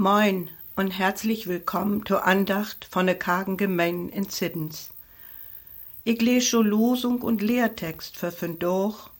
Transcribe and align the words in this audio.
Moin 0.00 0.48
und 0.76 0.92
herzlich 0.92 1.46
willkommen 1.46 2.06
zur 2.06 2.24
Andacht 2.24 2.86
von 2.90 3.04
der 3.04 3.18
Kargen 3.18 3.58
Gemein 3.58 4.08
in 4.08 4.30
Ziddens. 4.30 4.88
Ich 6.04 6.22
lese 6.22 6.46
schon 6.46 6.68
Losung 6.68 7.20
und 7.20 7.42
Lehrtext 7.42 8.16
für 8.16 8.32
Fendorch, 8.32 9.10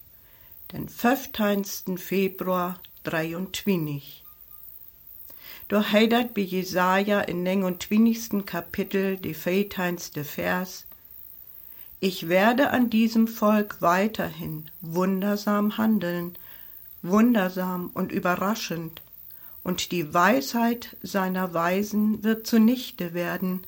den 0.72 0.88
15. 0.88 1.98
Februar 1.98 2.80
23. 3.02 4.24
Doch 5.68 5.92
heidert 5.92 6.32
bei 6.32 6.40
Jesaja 6.40 7.20
in 7.20 7.42
29. 7.42 8.46
Kapitel 8.46 9.18
die 9.18 9.34
14. 9.34 9.98
Vers 10.24 10.86
Ich 12.00 12.30
werde 12.30 12.70
an 12.70 12.88
diesem 12.88 13.28
Volk 13.28 13.82
weiterhin 13.82 14.70
wundersam 14.80 15.76
handeln, 15.76 16.38
wundersam 17.02 17.90
und 17.92 18.12
überraschend, 18.12 19.02
und 19.70 19.92
die 19.92 20.12
Weisheit 20.12 20.96
seiner 21.00 21.54
Weisen 21.54 22.24
wird 22.24 22.44
zunichte 22.44 23.14
werden, 23.14 23.62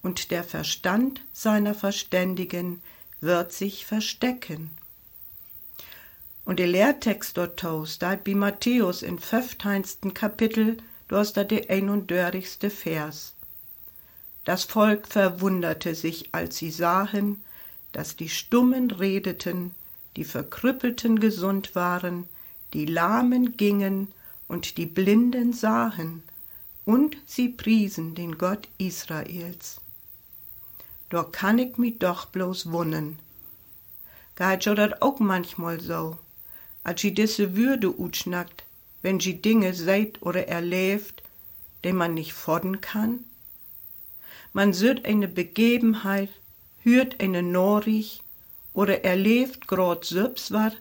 und 0.00 0.30
der 0.30 0.44
Verstand 0.44 1.22
seiner 1.32 1.74
Verständigen 1.74 2.80
wird 3.20 3.50
sich 3.52 3.84
verstecken. 3.84 4.70
Und 6.44 6.60
der 6.60 6.68
Lehrtext 6.68 7.36
dort 7.36 7.64
da 7.64 8.14
bei 8.14 8.34
Matthäus 8.36 9.02
in 9.02 9.18
15. 9.18 10.14
Kapitel, 10.14 10.76
dort 11.08 11.36
da 11.36 11.42
der 11.42 11.68
31. 11.68 12.72
Vers. 12.72 13.34
Das 14.44 14.62
Volk 14.62 15.08
verwunderte 15.08 15.96
sich, 15.96 16.28
als 16.30 16.58
sie 16.58 16.70
sahen, 16.70 17.42
dass 17.90 18.14
die 18.14 18.28
Stummen 18.28 18.92
redeten, 18.92 19.74
die 20.14 20.24
Verkrüppelten 20.24 21.18
gesund 21.18 21.74
waren, 21.74 22.28
die 22.72 22.86
Lahmen 22.86 23.56
gingen 23.56 24.12
und 24.50 24.78
die 24.78 24.86
Blinden 24.86 25.52
sahen, 25.52 26.24
und 26.84 27.16
sie 27.24 27.48
priesen 27.48 28.16
den 28.16 28.36
Gott 28.36 28.66
Israels. 28.78 29.80
Doch 31.08 31.30
kann 31.30 31.58
ich 31.60 31.78
mi 31.78 31.96
doch 31.96 32.26
bloß 32.26 32.72
wunnen. 32.72 33.20
Geht 34.34 34.64
jo 34.64 34.74
dat 34.74 35.02
auch 35.02 35.20
manchmal 35.20 35.80
so, 35.80 36.18
als 36.82 37.00
sie 37.00 37.14
diese 37.14 37.54
Würde 37.54 37.96
utschnackt, 37.96 38.64
wenn 39.02 39.20
sie 39.20 39.40
Dinge 39.40 39.72
seht 39.72 40.20
oder 40.20 40.48
erlebt, 40.48 41.22
die 41.84 41.92
man 41.92 42.14
nicht 42.14 42.32
fordern 42.32 42.80
kann? 42.80 43.24
Man 44.52 44.72
sieht 44.72 45.04
eine 45.04 45.28
Begebenheit, 45.28 46.30
hört 46.82 47.20
eine 47.20 47.44
Norich 47.44 48.20
oder 48.74 49.04
erlebt 49.04 49.68
grad 49.68 50.06
selbst 50.06 50.50
wat, 50.50 50.76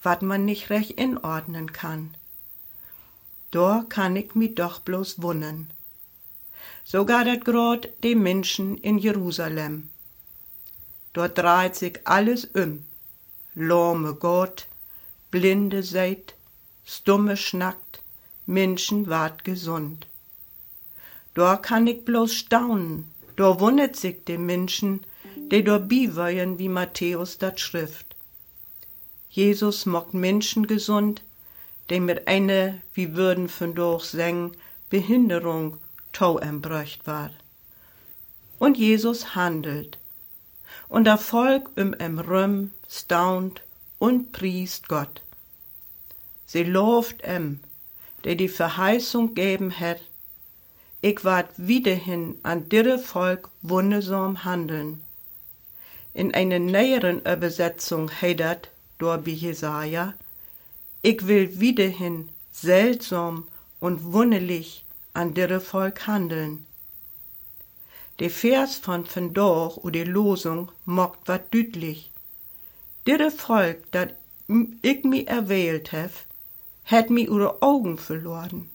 wat 0.00 0.22
man 0.22 0.44
nicht 0.44 0.70
recht 0.70 0.92
inordnen 0.92 1.72
kann. 1.72 2.14
Da 3.50 3.84
kann 3.88 4.16
ich 4.16 4.34
mi 4.34 4.54
doch 4.54 4.80
bloß 4.80 5.22
wunnen. 5.22 5.70
Sogar 6.84 7.24
dat 7.24 7.44
grad 7.44 7.88
de 8.02 8.14
Menschen 8.14 8.78
in 8.78 8.98
Jerusalem. 8.98 9.90
Dort 11.12 11.38
dreht 11.38 11.76
sich 11.76 12.06
alles 12.06 12.44
um. 12.44 12.84
Lahme 13.54 14.14
Gott, 14.14 14.66
Blinde 15.30 15.82
seid, 15.82 16.34
Stumme 16.84 17.36
schnackt, 17.36 18.00
Menschen 18.46 19.08
ward 19.08 19.44
gesund. 19.44 20.06
Da 21.34 21.56
kann 21.56 21.86
ich 21.86 22.04
bloß 22.04 22.32
staunen, 22.34 23.08
da 23.36 23.60
wundert 23.60 23.96
sich 23.96 24.24
de 24.24 24.38
Menschen, 24.38 25.04
de 25.50 25.62
dort 25.62 25.88
biweien 25.88 26.58
wie 26.58 26.68
Matthäus 26.68 27.38
dat 27.38 27.60
schrift. 27.60 28.16
Jesus 29.28 29.86
mockt 29.86 30.14
Menschen 30.14 30.66
gesund, 30.66 31.22
de 31.90 32.00
mit 32.00 32.28
eine, 32.28 32.80
wie 32.94 33.14
würden 33.16 33.48
von 33.48 33.74
durch 33.74 34.04
seng, 34.04 34.56
Behinderung 34.88 35.78
tau 36.12 36.38
embröcht 36.38 37.06
war. 37.06 37.30
Und 38.58 38.76
Jesus 38.76 39.34
handelt. 39.34 39.98
Und 40.88 41.04
der 41.04 41.18
Volk 41.18 41.70
um 41.76 41.94
em 41.94 42.18
Rüm 42.18 42.72
staunt 42.88 43.62
und 43.98 44.32
priest 44.32 44.88
Gott. 44.88 45.22
Sie 46.46 46.64
lobt 46.64 47.22
em, 47.22 47.60
der 48.24 48.34
die 48.34 48.48
Verheißung 48.48 49.34
geben 49.34 49.78
hat, 49.78 50.00
ich 51.02 51.24
ward 51.24 51.48
wiederhin 51.56 52.36
an 52.42 52.68
dirre 52.68 52.98
Volk 52.98 53.48
wundersam 53.62 54.44
handeln. 54.44 55.02
In 56.12 56.34
einer 56.34 56.58
näheren 56.58 57.20
Übersetzung 57.20 58.10
heidert, 58.20 58.68
dort 58.98 59.24
wie 59.24 59.32
Jesaja, 59.32 60.12
ich 61.02 61.26
will 61.26 61.60
wiederhin 61.60 62.28
seltsam 62.52 63.46
und 63.80 64.12
wunderlich 64.12 64.84
an 65.14 65.34
dirre 65.34 65.60
Volk 65.60 66.06
handeln. 66.06 66.66
Der 68.18 68.30
Vers 68.30 68.76
von 68.76 69.06
Vendorch 69.06 69.78
und 69.78 69.94
die 69.94 70.04
Losung 70.04 70.70
mockt 70.84 71.26
wat 71.26 71.52
düdlich. 71.54 72.10
Dirre 73.06 73.30
Volk, 73.30 73.90
dat 73.92 74.14
ich 74.82 75.04
mi 75.04 75.24
erwählt 75.24 75.92
hef, 75.92 76.26
hätt 76.82 77.08
mi 77.08 77.22
ihre 77.24 77.62
Augen 77.62 77.96
verloren. 77.96 78.68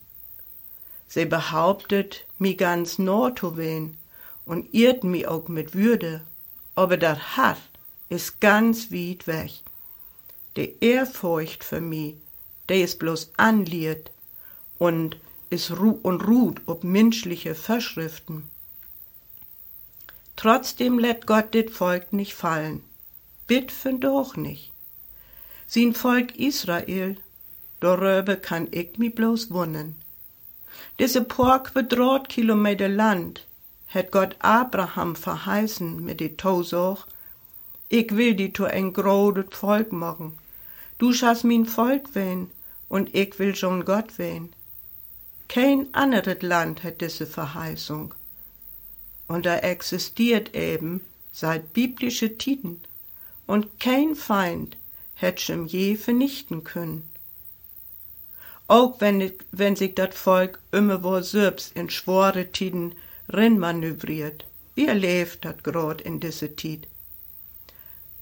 Sie 1.07 1.25
behauptet, 1.25 2.25
mi 2.39 2.55
ganz 2.55 2.97
nah 2.97 3.35
zu 3.35 3.55
wen 3.55 3.97
und 4.45 4.73
irrt 4.73 5.03
mi 5.03 5.27
auch 5.27 5.47
mit 5.47 5.75
Würde, 5.75 6.21
aber 6.73 6.97
dat 6.97 7.37
Hart 7.37 7.69
is 8.09 8.39
ganz 8.39 8.91
weit 8.91 9.27
weg. 9.27 9.51
De 10.55 10.75
Ehrfurcht 10.79 11.63
für 11.63 11.81
mi, 11.81 12.17
de 12.69 12.81
is 12.81 12.95
bloß 12.97 13.31
anliert 13.35 14.11
und 14.77 15.17
is 15.49 15.71
ru 15.71 15.99
und 16.01 16.25
ruht 16.27 16.61
ob 16.65 16.83
menschliche 16.83 17.55
Verschriften. 17.55 18.49
Trotzdem 20.37 20.97
lädt 20.99 21.27
Gott 21.27 21.53
dit 21.53 21.71
Volk 21.71 22.13
nicht 22.13 22.35
fallen. 22.35 22.83
Bitt 23.47 23.71
für 23.71 23.93
doch 23.93 24.35
nicht. 24.37 24.71
Sin 25.67 25.93
Volk 25.93 26.35
Israel, 26.35 27.17
darüber 27.79 28.35
kann 28.35 28.67
ich 28.71 28.97
mi 28.97 29.09
bloß 29.09 29.51
wunnen. 29.51 29.95
Diese 30.99 31.23
paar 31.23 31.63
Quadratkilometer 31.63 32.89
Land 32.89 33.45
hat 33.87 34.11
Gott 34.11 34.35
Abraham 34.39 35.15
verheißen 35.15 36.03
mit 36.03 36.19
die 36.19 36.37
Tausuch, 36.37 37.07
ich 37.89 38.15
will 38.15 38.33
die 38.35 38.51
zu 38.51 38.65
ein 38.65 38.93
großes 38.93 39.45
Volk 39.51 39.91
machen. 39.91 40.37
Du 40.97 41.11
schas 41.13 41.43
min 41.43 41.65
Volk 41.65 42.15
wehen 42.15 42.51
und 42.87 43.13
ich 43.13 43.37
will 43.39 43.55
schon 43.55 43.83
Gott 43.85 44.17
wehen. 44.17 44.53
Kein 45.47 45.93
anderes 45.93 46.41
Land 46.41 46.83
hat 46.83 47.01
diese 47.01 47.27
Verheißung. 47.27 48.13
Und 49.27 49.45
da 49.45 49.57
existiert 49.57 50.55
eben 50.55 51.01
seit 51.31 51.73
biblische 51.73 52.37
Tiden 52.37 52.79
und 53.47 53.79
kein 53.79 54.15
Feind 54.15 54.77
hätt 55.15 55.41
schon 55.41 55.65
je 55.67 55.95
vernichten 55.95 56.63
können. 56.63 57.09
Auch 58.67 58.99
wenn, 58.99 59.31
wenn 59.51 59.75
sich 59.75 59.95
das 59.95 60.15
Volk 60.15 60.59
immer 60.71 61.03
wo 61.03 61.21
selbst 61.21 61.75
in 61.75 61.89
schwore 61.89 62.51
Tiden 62.51 62.95
rinmanövriert, 63.29 64.45
wie 64.75 64.87
erlebt 64.87 65.45
dat 65.45 65.63
grad 65.63 66.01
in 66.01 66.19
diese 66.19 66.55
Tid. 66.55 66.87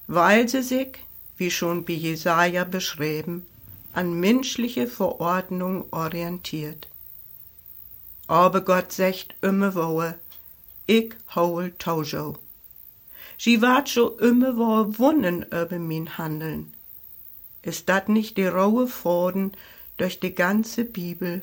Weil 0.08 0.50
sie 0.50 0.64
sich, 0.64 1.00
wie 1.38 1.52
schon 1.52 1.86
bei 1.86 1.94
Jesaja 1.94 2.64
beschrieben, 2.64 3.46
an 3.94 4.20
menschliche 4.20 4.88
Verordnung 4.88 5.86
orientiert. 5.92 6.88
Aber 8.28 8.62
Gott 8.62 8.92
sagt 8.92 9.36
immer 9.42 9.76
wohe, 9.76 10.16
ich 10.88 11.14
hol 11.36 11.72
Taujo. 11.78 12.38
Sie 13.38 13.62
wart 13.62 13.90
scho 13.90 14.18
immer 14.20 14.58
wo 14.58 14.98
wunnen 14.98 15.44
über 15.44 15.80
min 15.80 16.18
Handeln. 16.18 16.74
Ist 17.62 17.90
dat 17.90 18.10
nicht 18.10 18.38
die 18.38 18.48
rohe 18.48 18.88
Forden 18.88 19.54
durch 19.98 20.20
die 20.20 20.36
ganze 20.36 20.86
Bibel? 20.86 21.42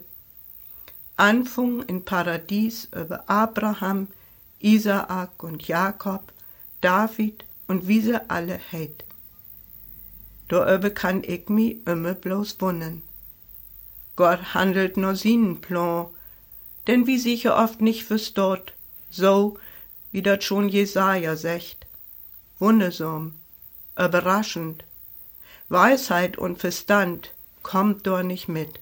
Anfang 1.16 1.82
in 1.82 2.04
Paradies 2.04 2.88
über 2.94 3.28
Abraham, 3.28 4.08
Isaak 4.58 5.42
und 5.42 5.68
Jakob, 5.68 6.32
David 6.80 7.44
und 7.68 7.88
wie 7.88 8.00
sie 8.00 8.30
alle 8.30 8.58
heit. 8.72 9.04
Darüber 10.50 10.90
kann 10.90 11.22
ich 11.22 11.48
mi 11.48 11.80
immer 11.86 12.14
bloß 12.14 12.60
wunnen. 12.60 13.02
Gott 14.16 14.52
handelt 14.52 14.96
nur 14.96 15.14
seinen 15.14 15.60
Plan, 15.60 16.08
denn 16.88 17.06
wie 17.06 17.18
sicher 17.18 17.56
oft 17.56 17.80
nicht 17.80 18.02
versteht, 18.02 18.72
so 19.10 19.58
wie 20.10 20.22
dat 20.22 20.42
schon 20.42 20.68
Jesaja 20.68 21.36
secht. 21.36 21.86
Wundersam, 22.58 23.34
überraschend. 23.96 24.82
Weisheit 25.68 26.36
und 26.36 26.58
Verstand 26.58 27.32
kommt 27.62 28.04
dort 28.08 28.26
nicht 28.26 28.48
mit. 28.48 28.80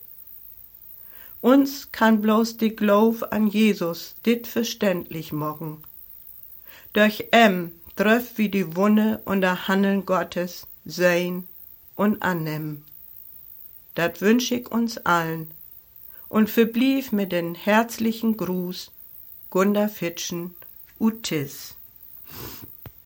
Uns 1.42 1.92
kann 1.92 2.22
bloß 2.22 2.56
die 2.56 2.74
Glaub 2.74 3.30
an 3.30 3.46
Jesus 3.46 4.14
dit 4.24 4.46
verständlich 4.46 5.32
machen. 5.34 5.84
Durch 6.94 7.26
em 7.30 7.72
treff 7.94 8.38
wie 8.38 8.48
die 8.48 8.74
Wunde 8.74 9.20
und 9.26 9.42
der 9.42 9.68
Handeln 9.68 10.06
Gottes 10.06 10.66
sein 10.86 11.46
und 11.98 12.22
annehmen. 12.22 12.84
Dat 13.94 14.20
wünsch 14.20 14.52
ich 14.52 14.70
uns 14.70 14.98
allen 14.98 15.50
und 16.28 16.48
verblieb 16.48 17.12
mit 17.12 17.32
den 17.32 17.54
herzlichen 17.56 18.36
Gruß 18.36 18.92
Gunda 19.50 19.88
Fitschen 19.88 20.54
Utis. 21.00 21.74